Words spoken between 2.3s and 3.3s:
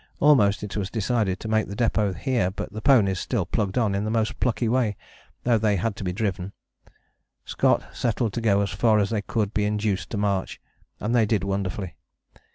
but the ponies